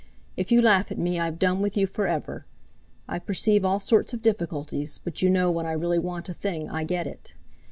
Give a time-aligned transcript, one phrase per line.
[0.35, 2.47] If you laugh at me I've done with you forever.
[3.07, 6.67] I perceive all sorts of difficulties, but you know when I really want a thing
[6.71, 7.35] I get it.